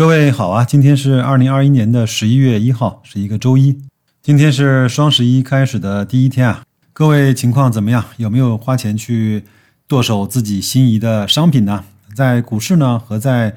[0.00, 3.82] 各位好啊，今天是二零二一年的十一月一号，是一个周一。
[4.22, 6.62] 今天是双十一开始的第一天啊，
[6.94, 8.02] 各位情况怎么样？
[8.16, 9.44] 有没有花钱去
[9.86, 11.84] 剁手自己心仪的商品呢？
[12.14, 13.54] 在股市呢和在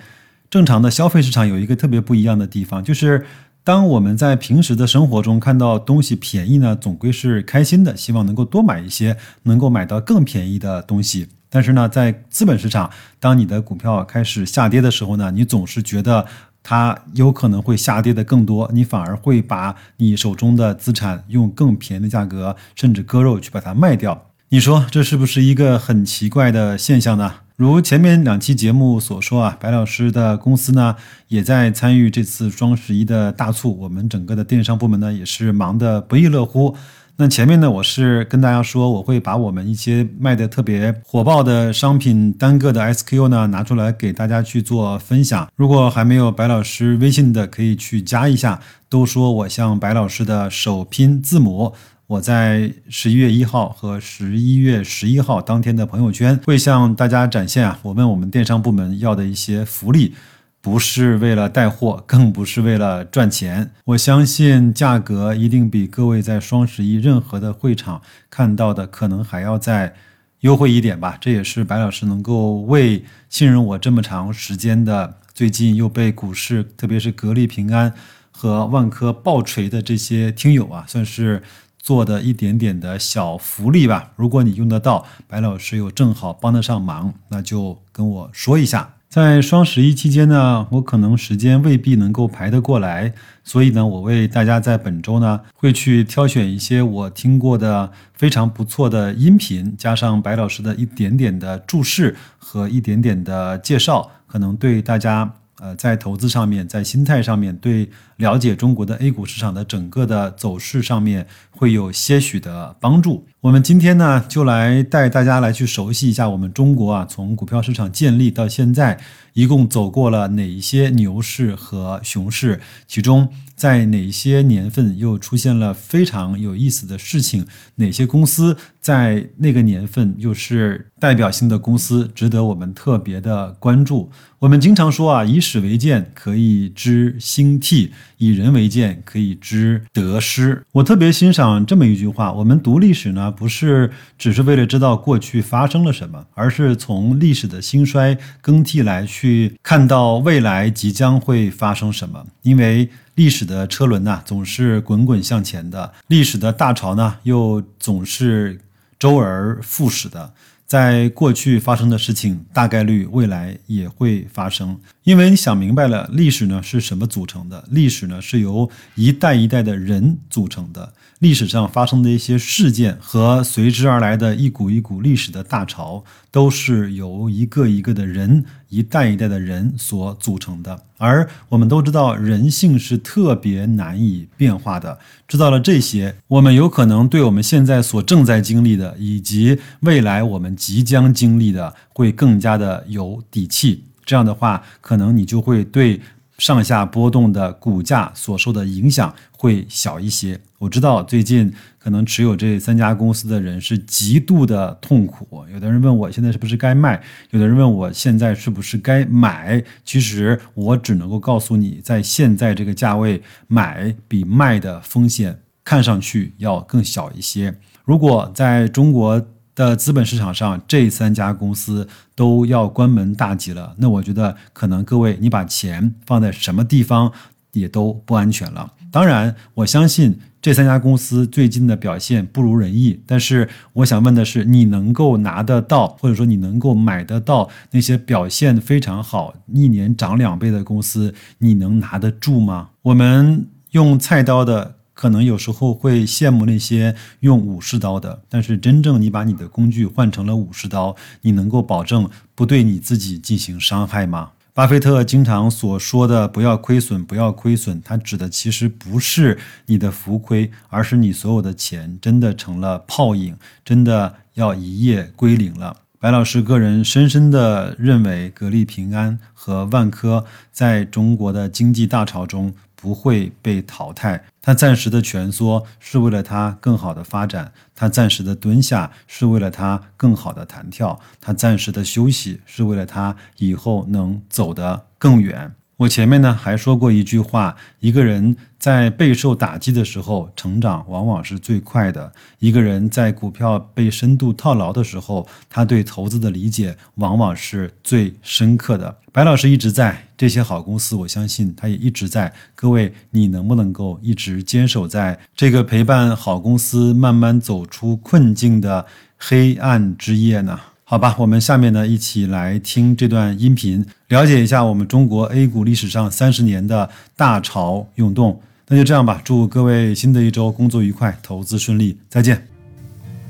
[0.49, 3.25] 正常的消费市场有一个特别不一样的地方，就是
[3.63, 11.29] 当我们在平时的生活中看到东西便宜呢，总归是开心的，希望能够多买一些，能够买到更便宜的东西。
[11.53, 12.89] 但是呢，在资本市场，
[13.19, 16.25] 当你的股票开始下跌的时候呢，你总是觉得
[16.63, 24.29] 它有可能会下跌的更多，你反而会把你手中的资产用更便宜的价格，甚至割肉去把它卖掉。
[24.49, 27.31] 你说这是不是一个很奇怪的现象呢？
[27.55, 30.95] 如前面两期节目所说啊，白老师的公司呢
[31.27, 36.75] 也在参与这次双十一的大促，我们整个的电商部门呢也是忙得不亦乐乎。
[37.15, 45.47] 那前面呢，我是跟大家说，我会把我们一些卖的特别火爆的商品单个的 SKU 呢拿出来给大家去做分享。
[45.55, 48.59] 如果还没有白老师微信的，可以去加一下。
[48.89, 51.73] 都说我像白老师的首拼字母，
[52.07, 60.15] 我在十一月一号和十一月十一号当天的朋友圈会向大家展现啊，我问我们电商部门要的一些福利。
[60.63, 63.69] 不是为了带货，更不是为了赚钱。
[63.83, 69.93] 我相信价格一定比各位在双十一任何的会场看到的可能还要再
[70.39, 71.17] 优惠一点吧。
[71.19, 77.93] 这也是白老师能够为信任我这么长时间的，最近又被股市，特别是格力、平安
[78.31, 81.43] 和万科暴锤的这些听友啊，算是
[81.77, 84.13] 做的一点点的小福利吧。
[84.15, 88.93] 如果你用得到，白老师又正好帮得上忙，那就跟我说一下。
[89.13, 105.31] 在双十一期间呢，我可能时间未必能够排得过来，所以呢，我为大家在本周呢会去挑选一些我听过的非常不错的音频，加上白老师的一点点的注释和一点点的介绍，可能对大家。
[105.59, 107.89] 呃，在投资上面，在心态上面，对
[108.23, 113.27] 了解中国的 A 股市场的整个的走势上面，会有些许的帮助。
[113.41, 118.97] 我们今天呢，就来带大家来去熟悉一下我们中国啊，从股票市场建立到现在，
[119.33, 123.27] 一共走过了哪一些牛市和熊市，其中。
[123.55, 127.45] 在哪些年份又出现了非常有意思的事情？
[127.75, 134.09] 哪些公司在那个年份又是代表性的公司，值得我们特别的关注？
[134.39, 137.91] 我们经常说啊，以史为鉴，可以知兴替；
[138.25, 140.63] 以人为鉴，可以知得失。
[140.71, 152.89] 我特别欣赏这么一句话：我们读历史呢，不是只是为了知道过去发生了什么，而是从历史的兴衰更替来去看到未来即将会发生什么，因为。
[153.15, 158.59] 历史的车轮呢，总是滚滚向前的；历史的大潮呢，又总是
[158.97, 160.33] 周而复始的。
[160.65, 164.75] 在过去发生的事情，大概率未来也会发生。
[165.03, 167.65] 因为你想明白了，历史呢是什么组成的？
[167.69, 170.93] 历史呢是由一代一代的人组成的。
[171.19, 180.81] 历史上发生的一些事件和随之而来的一股一股历史的大潮，都是由一个一个的人、一代一代的人所组成的。
[180.97, 184.99] 而我们都知道，人性是特别难以变化的。
[185.27, 193.85] 知道了这些，我们有可能对我们现在所正在经历的，以及未来我们即将经历的，会更加的有底气。
[194.05, 196.01] 这样的话，可能你就会对。
[196.39, 200.37] 上下波动的股价所受的影响会小一些。
[200.57, 205.45] 我知道最近可能持有这三家公司的人是极度的痛苦。
[205.53, 209.63] 有的人问我现在是不是该卖，有的人问我现在是不是该买。
[209.85, 217.55] 其实我只能够告诉你，在现在这个价位买比卖的风险看上去要更小一些。
[217.85, 219.23] 如果在中国。
[219.55, 223.75] 的资本市场上，这三家公司都要关门大吉了。
[223.77, 227.11] 那我觉得，可能各位你把钱放在什么地方
[227.51, 228.73] 也都不安全了。
[228.91, 233.01] 当然，我相信这三家公司最近的表现不如人意。
[233.05, 242.69] 但是，我想问的是，你能够拿得到，或者说你能够买得到那些表现非常好、一年涨两倍的公司，你能拿得住吗？
[242.83, 244.75] 我们用菜刀的。
[244.93, 254.31] 可能有时候会羡慕那些用武士刀的，但是真正你把你的工具换成了武士刀，你能够保证不对你自己进行伤害吗？
[254.53, 263.35] 巴菲特经常所说的“不要亏损，不要亏损”，他指的其实不是你的浮亏，而是你所有的钱真的成了泡影，
[263.65, 265.77] 真的要一夜归零了。
[265.99, 272.53] 白老师个人深深的认为，格力、平安和万科在中国的经济大潮中。
[272.83, 274.21] 不会被淘汰。
[274.41, 285.55] 他暂时的蜷缩是为了他更好的发展，他暂时的蹲下是为了他更好的弹跳，他暂时的休息是为了他以后能走得更远。
[285.83, 292.09] 我前面呢还说过一句话：一个人在备受打击的时候，成长往往是最快的；
[292.39, 298.97] 一个人在股票被深度套牢的时候，他对投资的理解往往是最深刻的。
[299.11, 302.31] 白老师一直在这些好公司，我相信他也一直在。
[302.55, 308.85] 各位，你能不能够一直坚守在这个陪伴好公司慢慢走出困境的
[309.17, 310.57] 黑暗之夜呢？
[310.85, 318.41] 好吧，我们下面呢一起来听这段音频，了解一下我们中国 A 股历史上三十年的大潮涌动。
[318.67, 322.47] 那就这样吧，祝各位新的一周工作愉快，投资顺利，再见。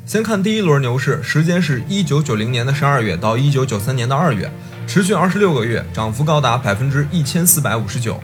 [0.03, 4.51] 先看第一轮牛市，时间是一九九零年的十二月到一九九三年的二月，
[4.87, 8.19] 持续二十六个月，涨幅高达百分之一千四百五十九。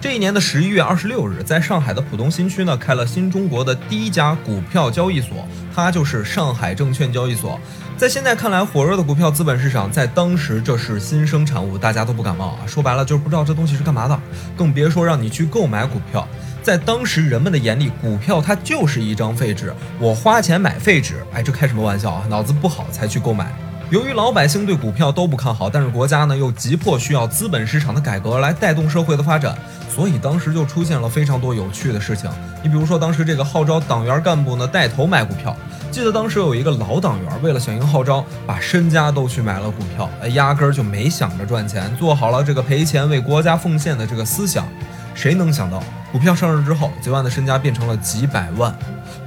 [0.00, 7.58] 这一年的十一月二十六日，在上海的浦东新区呢，开了新中国的第一家股票交易所，它就是上海证券交易所。
[8.02, 12.66] 在现在看来，火热的股票资本市场，在当时这是新生产物，大家都不感冒啊。
[12.66, 14.20] 说白了就是不知道这东西是干嘛的，
[14.56, 16.26] 更别说让你去购买股票。
[16.64, 22.26] 在当时人们的眼里，股票它就是一张废纸，我花钱买废纸，哎，这开什么玩笑啊？
[22.28, 23.54] 脑子不好才去购买。
[23.92, 29.54] 由于老百姓对股票都不看好，但是国家呢又急迫需要资本市场的改革来带动社会的发展，
[29.94, 32.30] 所以当时就出现了非常多有趣的事情。
[32.62, 35.54] 你比如说，当时这个号召党员干部呢带头买股票。
[35.90, 44.66] 记得当时有一个老党员，为了响应号召，把身家都去买了股票，哎，压根儿就没想着赚钱，做好了这个赔钱为国家奉献的这个思想。
[45.14, 48.76] 谁能想到，股票上市之后，几万的身家变成了几百万，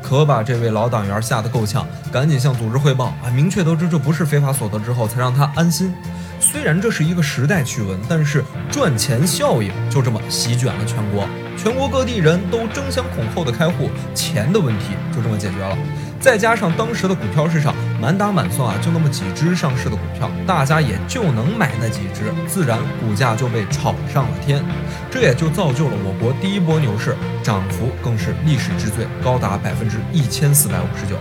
[0.04, 5.92] 可把这位老党员吓得够呛，赶紧向组织汇报啊，明确得知这不是非法所得之后，才让他安心。
[6.40, 11.28] 虽然这是一个时代趣闻，但是赚钱效应就这么席卷了全国，
[11.58, 15.76] 全国各地人都争相恐后的开户，钱的问题就这么解决了。
[16.20, 24.64] 再加上当时的股票市场满打满算啊，就那么几只上市的股票，大家也就能买那几只，自然股价就被炒上了天。
[25.10, 31.16] 这也就造就了我国第一波牛市，涨幅更是历史之最，高达百分之一千四百五十九。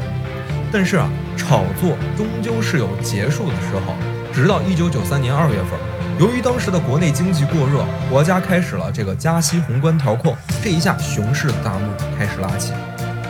[0.73, 3.95] 但是啊，炒作终究是有结束的时候。
[4.33, 5.79] 直到一九九三年二月份，
[6.19, 12.73] 由于当时的国内经济过热，国家开始了这个加息宏观调控，这一下熊市的大幕开始拉起。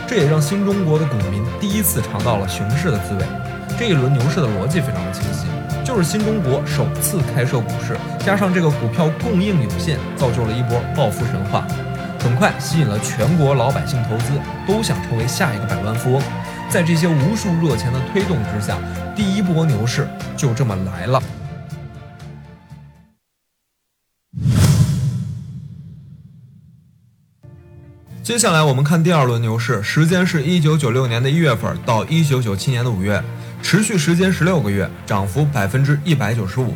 [0.07, 3.25] 这也让新中国的股民第一次尝到了熊市的滋味。
[3.77, 5.47] 这一轮牛市的逻辑非常的清晰，
[5.83, 11.67] 就是新中国首次开设股市，加上这个股票供应有限，造就了一波暴富神话，
[12.19, 14.31] 很快吸引了全国老百姓投资，
[14.67, 16.21] 都想成为下一个百万富翁。
[16.69, 18.77] 在这些无数热钱的推动之下，
[19.15, 21.21] 第一波牛市就这么来了。
[28.25, 33.23] 接下来我们看第二轮牛市，时间是一九九六年的一月份到一九九七年的五月，
[33.61, 36.73] 持续时间十六个月，涨幅百分之一百九十五。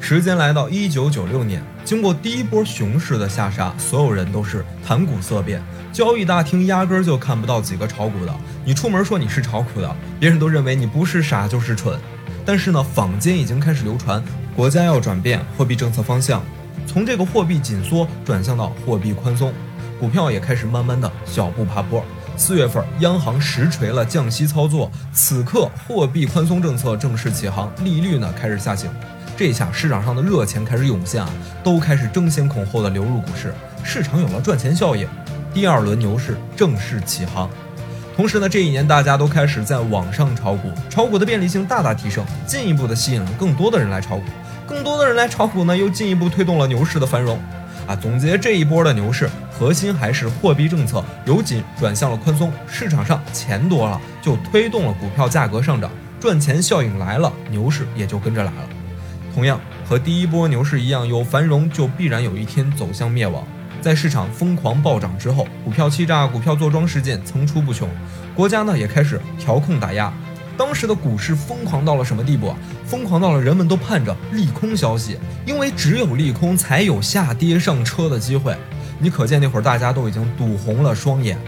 [0.00, 5.62] 时间来到一九九六年，经过第一波熊市的下杀，所有人都是谈股色变，
[5.94, 8.34] 交易大厅压根儿就看不到几个炒股的。
[8.66, 11.98] 你出门说你是炒股的，别人都认为你不是傻就是蠢。
[12.44, 14.22] 但是呢，坊间已经开始流传，
[14.54, 16.42] 国家要转变货币政策方向，
[16.86, 19.50] 从这个货币紧缩转向到货币宽松。
[19.98, 22.04] 股票也开始慢慢的小步爬坡。
[22.36, 28.90] 四月份，央行实锤了降息操作，此刻货币宽松政策正式起航，利率呢开始下行。
[29.36, 31.28] 这下市场上的热钱开始涌现啊，
[31.62, 35.08] 都开始争先恐后的流入股市，市场有了赚钱效应，
[35.52, 37.48] 第二轮牛市正式起航。
[38.16, 44.22] 同时呢，这一年大家都开始在网上炒股，炒股的便利性大大提升，进一步的吸引了更多的人来炒股，
[44.66, 47.38] 更多的人来炒股呢，又进一步推动了牛市的繁荣。
[47.88, 58.68] 啊，总结这一波的牛市，核心还是货币政策由紧转向了宽松，市场上钱多了，就推动了股票价格上涨，赚钱效应来了，牛市也就跟着来了。
[59.32, 63.44] 同样和第一波牛市一样，有繁荣就必然有一天走向灭亡。
[63.80, 67.88] 在市场疯狂暴涨之后，股票欺诈、股票坐庄事件层出不穷，
[68.34, 70.12] 国家呢也开始调控打压。
[70.56, 72.56] 当时的股市疯狂到了什么地步啊？
[72.86, 78.56] 疯狂到了人们都盼着利空消息，因为只有利空才有下跌上车的机会。
[78.98, 81.38] 你可见那会儿大家都已经赌红了双眼。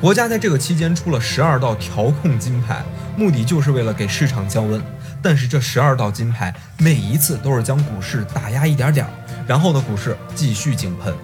[0.00, 2.82] 国家在这个期间出了十二道调控金牌，
[3.16, 4.82] 目的就是为了给市场降温。
[5.22, 9.06] 但是这十二道金牌每一次都是将股市打压一点点，
[9.46, 11.14] 然后呢股市继续井喷。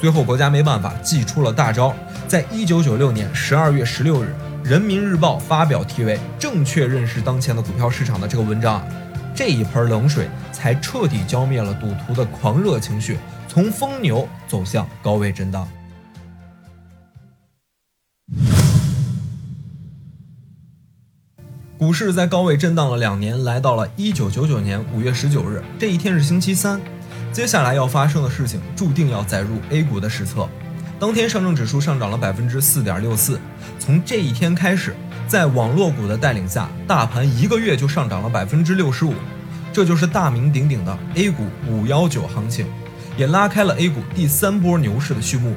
[0.00, 1.92] 最后国家没办法，祭出了大招，
[2.28, 4.32] 在一九九六年十二月十六日。
[4.64, 8.84] 人民日报发表题为《正确认识当前的股票市场》的这个文章啊，
[9.38, 13.16] 这一盆冷水才彻底浇灭了赌徒的狂热情绪，
[13.46, 15.68] 从疯牛走向高位震荡。
[21.78, 26.80] 股市在高位震荡了两年，来到了一九九九年五月十九日，这一天是星期三。
[27.32, 30.48] 接下来要发生的事情注定要载入 A 股的史册。
[30.98, 33.38] 当天上证指数上涨了百分之四点六四，
[33.78, 34.96] 从这一天开始，
[35.28, 39.12] 在网络股的带领下，大盘一个月就上涨了百分之六十五，
[39.74, 42.66] 这就是大名鼎鼎的 A 股五幺九行情，
[43.14, 45.54] 也拉开了 A 股第三波牛市的序幕。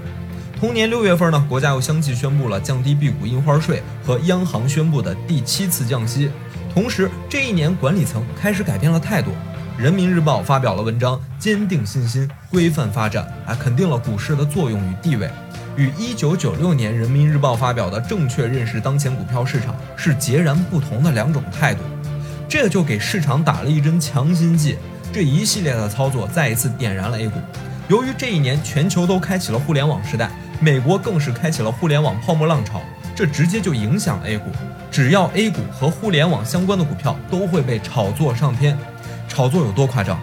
[0.59, 6.29] 同年六月份呢，国家又相继宣布了降低 B 股印花税和央行宣布的第七次降息。
[6.73, 9.31] 同时，这一年管理层开始改变了态度。
[9.77, 15.31] 人民日报发表了文章，坚定信心，规范发展，啊，肯定了股市的作用与地位，
[15.81, 21.81] 与一九九六年人民日报发表的正确认识当前股票市场是截然不同的两种态度。
[22.47, 24.77] 这就给市场打了一针强心剂。
[25.11, 27.39] 这一系列的操作再一次点燃了 A 股。
[27.87, 30.29] 由于这一年全球都开启了互联网时代。
[30.59, 32.79] 美国更是开启了互联网泡沫浪潮，
[33.15, 34.51] 这直接就影响了 A 股。
[34.91, 38.77] 只要 A 股和互联网相关的股票都会被炒作上天。
[39.27, 40.19] 炒作有多夸张？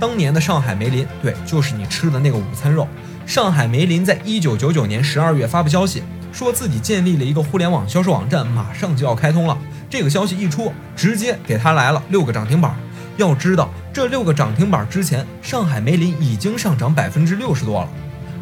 [0.00, 2.88] 当年的上海梅林，对，就是你吃的那个午餐肉。
[3.26, 6.02] 上海梅林在一九九九年十二月发布消息，
[6.32, 9.56] 说自己建立了一个互联网销售网站，马上就要开通了。
[9.88, 12.74] 这个消息一出，直接给他来了六个涨停板。
[13.16, 17.88] 要知道，这六个涨停板之前，上海梅林已经上涨百分之六十多了。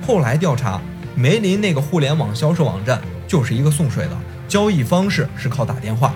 [0.06, 0.80] 后来调查。
[1.16, 4.16] 梅林那个互联网销售网站就是一个送水的，
[4.48, 6.14] 交易方式是靠打电话。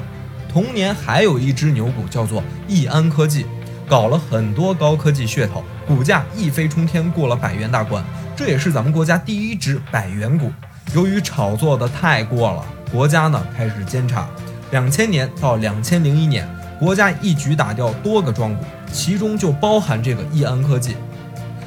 [0.48, 3.44] 同年还有一只牛股叫做易安科技，
[3.88, 8.02] 搞了很多高科技噱头，股价一飞冲天，过了百元大关。
[8.36, 10.50] 这也是咱们国家第一只百元股。
[10.94, 14.28] 由于炒作的太过了，国家呢开始监察。
[14.70, 16.48] 两千年到两千零一年，
[16.78, 20.96] 国家一举打掉多个庄股，其中就包含这个易安科技。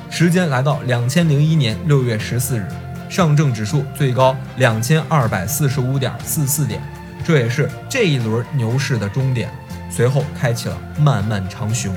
[0.10, 2.68] 时间来到两千零一年六月十四日。
[3.10, 6.82] 上证指数最高两千二百四十五点四四点，
[7.26, 9.50] 这也是这一轮牛市的终点。
[9.90, 11.96] 随后开启了漫漫长熊。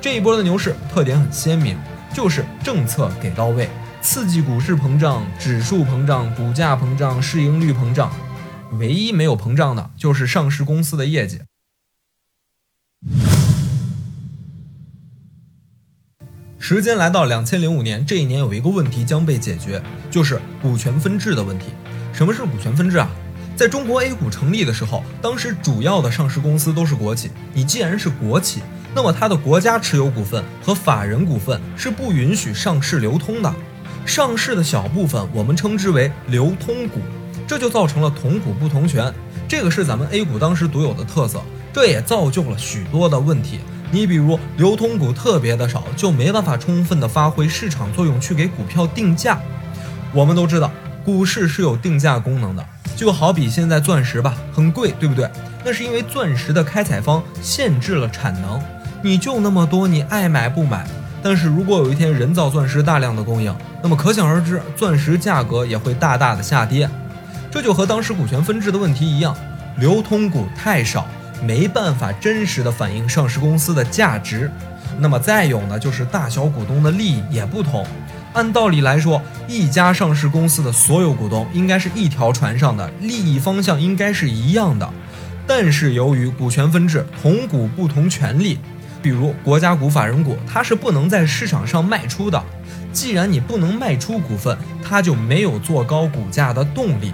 [0.00, 1.76] 这一波的牛市特点很鲜明，
[2.14, 3.68] 就是政策给到位，
[4.00, 8.12] 刺激股市膨胀、指数膨胀、股价膨胀、市盈率膨胀，
[8.78, 11.40] 唯一没有膨胀的就是上市公司的业绩。
[16.58, 21.66] 时间来到两千零五年，这一年有一个问题将被解决，就是股权分置的问题。
[22.12, 23.10] 什么是股权分置啊？
[23.56, 27.30] 在中国 A 股成立的时候，当时主要的上市公司都是国企。
[27.52, 28.62] 你既然是国企，
[28.94, 33.52] 那么它的国家持有股份和法人股份是不允许上市流通的。
[34.08, 36.98] 上市的小部分我们称之为流通股，
[37.46, 39.12] 这就造成了同股不同权。
[39.46, 41.42] 这个是咱们 A 股当时独有的特色，
[41.74, 43.60] 这也造就了许多的问题。
[43.90, 49.38] 你比如流通股特别的少，就没办法充分的发挥市场作用去给股票定价。
[50.14, 50.70] 我们都知道，
[51.04, 55.30] 股市是有定价功能的，就好比现在钻石吧，很贵，对不对？
[55.66, 58.58] 那是因为钻石的开采方限制了产能，
[59.02, 60.86] 你就那么多，你爱买不买。
[61.22, 66.88] 但是如果有一天人造钻石大量的供应，那么可想而知，钻石价格也会大大的下跌。
[67.50, 69.36] 这就和当时股权分置的问题一样，
[69.78, 71.06] 流通股太少。
[71.40, 74.50] 没办法真实的反映上市公司的价值，
[74.98, 77.86] 那么再有呢，就是大小股东的利益也不同。
[78.32, 84.90] 按道理来说，一家上市公司的所有股东应该是一条船上的，利益方向应该是一样的。
[85.46, 88.58] 但是由于股权分置，同股不同权利，
[89.02, 92.42] 比如国家股、法人股，它是不能在市场上卖出的。
[92.92, 97.12] 既然你不能卖出股份，它就没有做高股价的动力。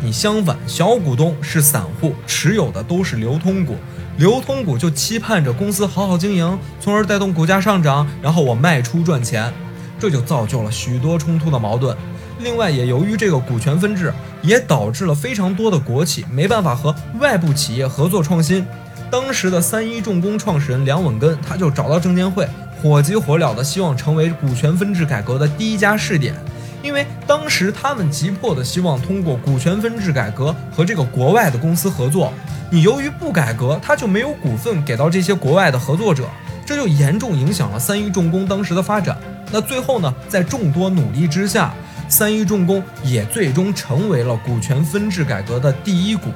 [0.00, 3.76] 你相反，小股东是散户，持有的都是流通股，
[4.18, 9.52] 流通股就期盼着公司好好经营，从而带动股价上涨，然后我卖出赚钱，
[10.00, 11.96] 这就造就了许多冲突的矛盾。
[12.40, 14.12] 另外，也由于这个股权分置，
[14.42, 18.66] 也导致了非常多的国企没办法和外部企业合作创新。
[19.12, 22.48] 当时的三一重工创始人梁稳根，他就找到证监会，
[22.80, 26.34] 火急火燎的希望成为股权分置改革的第一家试点。
[26.82, 32.32] 因为当时他们急迫的希望通过股权分置改革和这个国外的公司合作，
[32.70, 36.24] 你由于不改革，他就没有股份给到这些国外的合作者，
[36.64, 39.18] 这就严重影响了三一重工当时的发展。
[39.50, 41.74] 那最后呢，在众多努力之下，
[42.08, 46.30] 三一重工也最终成为了股权分置改革的第一股。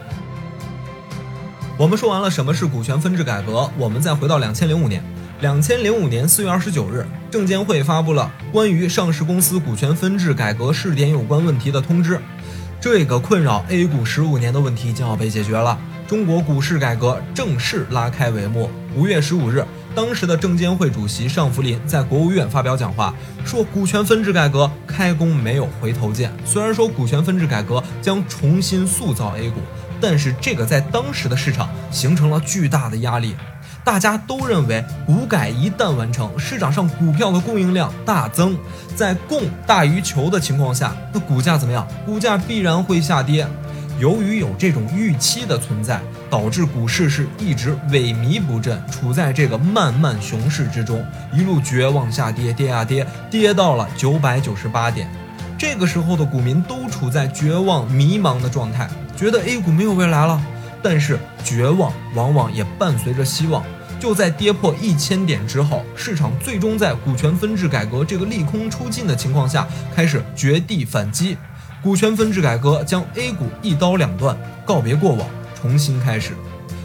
[1.78, 5.04] 我们说完了什么是股权分置改革，我们再回到两千零五年。
[5.42, 12.18] 两千零五年四月二十九日，证监会发布了关于上市公司股权分置改革试点有关问题的通知。
[12.80, 15.78] 这个困扰 A 股十五年的问题将要被解决了，
[16.08, 18.70] 中国股市改革正式拉开帷幕。
[18.94, 19.62] 五月十五日，
[19.94, 23.14] 当时的证监会主席尚福林在国务院发表讲话，
[23.44, 26.32] 说股权分置改革开工没有回头箭。
[26.46, 29.60] 虽然说股权分置改革将重新塑造 A 股，
[30.00, 33.34] 但是这个在当时的市场形成了巨大的压力。
[33.84, 38.56] 大家都认为股改一旦完成，市场上股票的供应量大增，
[38.96, 41.86] 在供大于求的情况下，那股价怎么样？
[42.04, 43.46] 股价必然会下跌。
[44.00, 55.08] 由于有这种预期的存在，导致股市是一直萎靡不振，处在这个漫漫熊市之中，一路绝望下跌，跌啊跌，跌到了九百九十八点。
[55.56, 60.40] 这个时候的股民都处在绝望迷茫的状态，觉得 A 股没有未来了。
[60.82, 63.64] 但是绝望往往也伴随着希望。
[63.98, 71.36] 就在跌破一千点之后，市场最终在股权分置改革这个利空出尽的情况下，开始绝地反击。
[71.82, 75.26] 股权分置改革将 A 股一刀两断，告别过往，
[75.60, 76.32] 重新开始。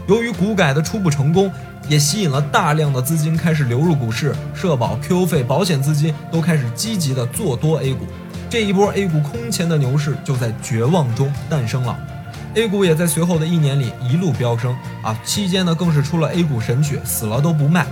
[0.07, 1.51] 由于股改的初步成功，
[1.87, 8.05] 也吸引了大量的资金开始流入股市，社保、Q 费、保险资金都开始积极的做多 A 股。
[8.49, 11.99] 这一波 A 股空前的牛市就在绝望中诞生了。
[12.53, 17.87] A 股也在随后的一年里一路飙升啊，期间呢更是出了 A 股神曲，死了都不卖。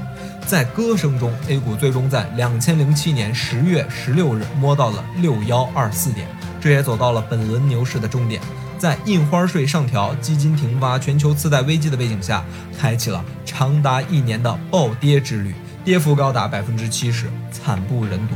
[0.46, 6.28] 在歌声中，A 股最终在两千零七年十月十六日摸到了六幺二四点。
[6.60, 8.42] 这也走到了本轮牛市的终点，
[8.78, 12.44] 在印花税上调、基金停发、全球次贷危机的背景下，
[12.78, 18.36] 开启了长达一年的暴跌之旅，跌幅高达百分之七十，惨不忍睹。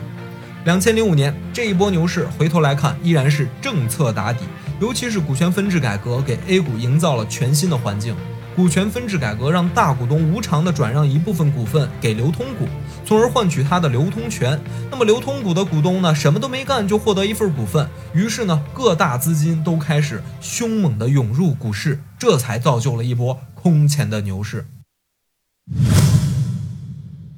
[0.64, 4.46] 两千零五年这一波牛市，回头来看依然是政策打底，
[4.80, 8.16] 尤其是股权分置改革，给 A 股营造了全新的环境。
[8.56, 12.68] 股权分置改革让大股东无偿的转让一部分股份给流通股，
[13.04, 14.60] 从而换取它的流通权。
[14.92, 24.68] 那么流通股的股东呢，什么都没干就获得一份股份，于是呢，各大资金都开始凶猛的涌入股市，这才造就了一波空前的牛市。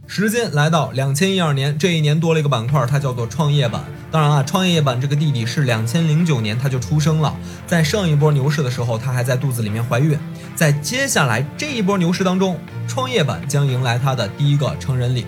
[0.08, 3.86] 时间来到两千一二年，这一年多了一个板块，它叫做创业板。
[4.16, 7.36] 当然啊，创业板这个弟弟是两千零九年他就出生了，
[7.68, 10.18] 在上一波牛市的时候，他还在肚子里面怀孕。
[10.56, 15.26] 在接下来这一波牛市当中，创业板将迎来他的第一个成人礼。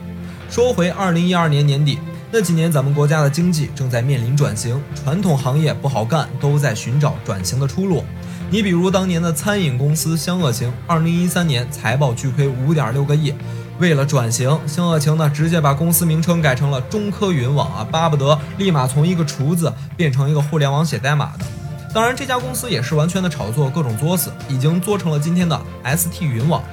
[0.49, 1.99] 说回二零一二年年底
[2.31, 8.05] 那几年，咱们国家的经济正在面临转型，传统行业不好干，都在寻找转型的出路。
[8.49, 13.33] 你比如当年的餐饮公司湘鄂情，二零一三年财报巨亏五点六个亿。
[13.79, 21.45] 为了转型，湘鄂情呢直接把公司名称改成了中科云网啊，巴不得立马从一个厨子变成一个互联网写代码的。
[21.93, 26.63] 当然，这家公司也是完全的炒作，各种作死，已经做成了今天的 ST 云网。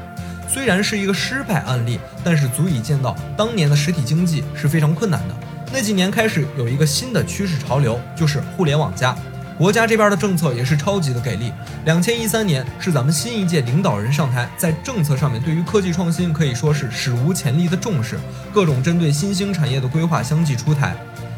[0.49, 5.35] 虽然是一个失败案例，但是足以见到当年的实体经济是非常困难的。
[5.73, 9.17] 那几年开始有一个新的趋势潮流，就是互联网加。
[9.57, 11.53] 国家这边的政策也是超级的给力。
[11.85, 18.19] 两千一三年是咱们新一届领导人上台，在政策上面对于科技创新可以说是史无前例的重视，
[18.53, 20.97] 各种针对新兴产业的规划相继出台。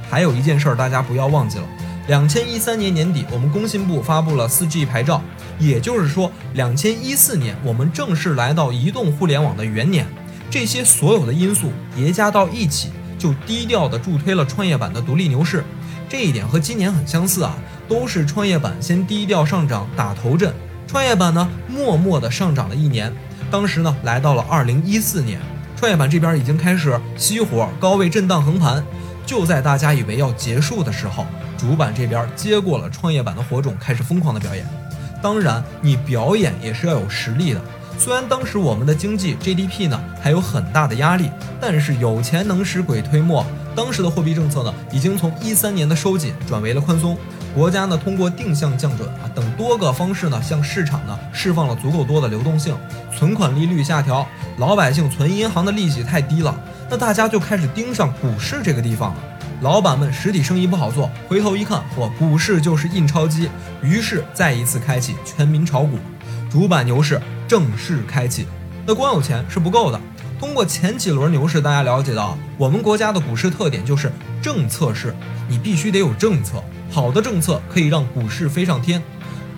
[0.09, 1.65] 还有一件事儿大家不要忘记了，
[2.09, 5.21] 两千一三年年底我们工信部发布了四 G 牌照，
[5.59, 10.07] 也就是说两千一四年我们正式来到移动互联网的元年。
[10.49, 15.63] 这些所有的因素叠加到一起，就低调的助推了创业板的独立牛市。
[16.09, 17.59] 这一点和今年很相似啊。
[17.89, 20.53] 都是创业板先低调上涨打头阵，
[20.87, 23.13] 创业板呢默默的上涨了一年，
[23.51, 25.41] 当时呢来到了二零一四年，
[25.77, 28.85] 创业板这边已经开始熄火，高位震荡横盘。
[29.25, 31.27] 就在大家以为要结束的时候，
[31.59, 34.65] 主板这边接过了创业板的火种，开始疯狂的表演。
[35.21, 37.61] 当然，你表演也是要有实力的。
[37.99, 43.45] 虽然当时我们的经济 GDP 呢还有很大的压力，但是有钱能使鬼推磨。
[43.75, 47.17] 当时的货币政策呢已经从一三年的收紧转为了宽松。
[47.57, 52.77] 国家呢，通过定向降准啊等多个方式呢，向市场呢释放了足够多的流动性，
[53.17, 56.55] 存款利率下调，老百姓存银行的利息太低了，
[56.91, 59.17] 那大家就开始盯上股市这个地方了。
[59.63, 63.49] 老板们实体生意不好做，回头一看，嚯，股市就是印钞机，
[63.83, 65.99] 于是再一次开启全民炒股，
[66.51, 68.47] 主板牛市正式开启。
[68.87, 69.99] 那光有钱是不够的，
[70.39, 75.15] 通过前几轮牛市，大家了解到，我们国家的股市特点就是政策市，
[75.49, 76.63] 你必须得有政策。
[76.91, 79.03] 好的政策可以让股市飞上天。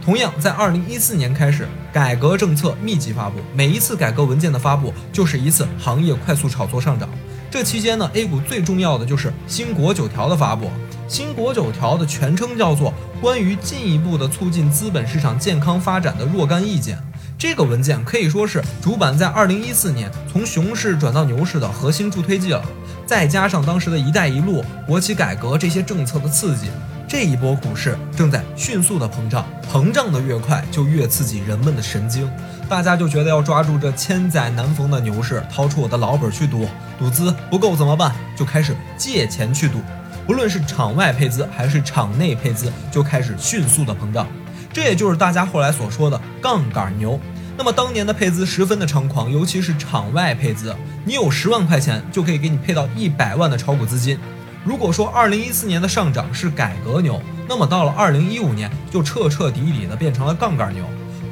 [0.04, 7.08] 同样，在二零一四年开始，改革政策密集发布，每一次改革文件的发布就是一次行业快速炒作上涨。
[7.50, 10.70] 这期间呢，A 股最重要的就是新国九条的发布。
[11.08, 16.96] 新国九条的全称叫做《关于进一步的促进资本市场健康发展的若干意见》。
[17.38, 22.60] 这个文件可以说是主板在二零一四年从熊市转到牛市的核心助推剂了。
[23.06, 26.66] 再加上当时的一带一路、国企改革这些政策的刺激。
[27.06, 32.28] 这一波股市正在迅速的膨胀，膨胀的越快，就越刺激人们的神经。
[32.68, 38.12] 大家就觉得要抓住这千载难逢的牛市，掏出我的老本去赌，赌资不够怎么办？
[38.36, 39.78] 就开始借钱去赌，
[40.26, 44.26] 不论是场外配资还是场内配资，就开始迅速的膨胀。
[44.72, 47.18] 这也就是大家后来所说的杠杆牛。
[47.56, 54.18] 那么当年的配资十分的猖狂，尤其是场外配资，你有十万块钱就可以给你配到一百万的炒股资金。
[54.64, 60.84] 如果说二零一四年的上涨是改革牛，那么到了二零一五年就彻彻底底的变成了杠杆牛。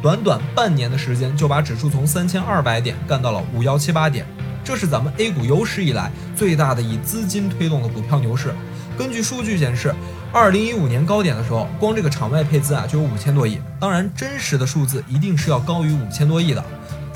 [0.02, 4.26] 短短半年的时间就把指数从三千二百点干到了五幺七八点，
[4.64, 8.54] 这是咱们 A 股有史以来最大的以资金推动的股票牛市。
[8.96, 9.94] 根据数据显示，
[10.32, 13.60] 二零一五年高点的时候，光这个场外配资啊就有五千多亿。
[13.78, 16.64] 当然，真实的数字一定是要高于五千多亿的。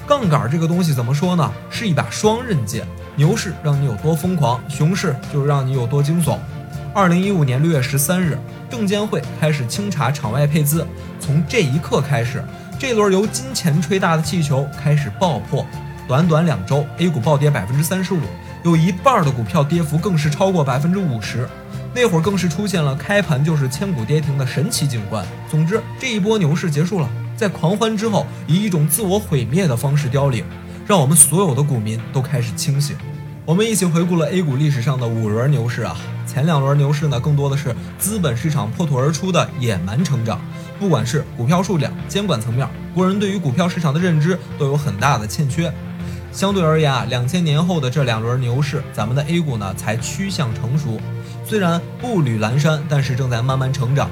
[0.07, 1.53] 杠杆这个东西怎么说呢？
[1.71, 2.87] 是一把双刃剑。
[3.17, 6.39] 牛市让你有多疯狂，熊市就让你有多惊悚。
[6.93, 8.39] 二零一五年六月十三日，
[8.69, 10.87] 证监会开始清查场外配资。
[11.19, 12.43] 从这一刻开始，
[12.79, 15.65] 这轮由金钱吹大的气球开始爆破。
[16.09, 18.21] 短短两周，A 股暴跌百分之三十五，
[18.63, 21.49] 有一半的股票跌幅更是超过百分之五十。
[21.93, 25.27] 那会儿更是出现了开盘就是千股跌停的神奇景观。
[25.51, 30.45] 总之，这一波牛市结束了，在狂欢之后，以一种自我毁灭的方式凋零，
[30.87, 32.97] 让我们所有的股民都开始清醒。
[33.45, 40.41] 我们一起回顾了 A 股历史上的五轮牛市啊，前两轮牛市呢，更多的是资本市场破土而出的野蛮成长，
[40.79, 45.73] 不管是股票数量、监管层面，国人对于股票市场的认知都有很大的欠缺。
[46.33, 51.01] 相对而言啊，两千年后的这两轮牛市，咱们的 A 股呢才趋向成熟。
[51.45, 54.09] 虽然步履蹒跚，但是正在慢慢成长。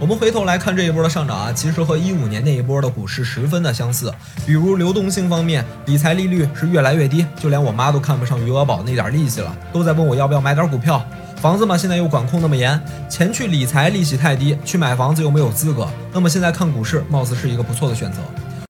[0.00, 4.12] 我们回头来看这一波的上涨啊，其实和一五年那一波的股市十分的相似。
[4.46, 11.04] 比如流动性方面，理财利率是越来越低，就连我妈都看不上余额宝那点利息了，都在问我要不要买点股票。
[11.42, 15.88] 房子嘛，现在又管控那么严，钱去理财利息太低，去买房子又没有资格。
[16.12, 18.18] 那么现在看股市，貌似是一个不错的选择。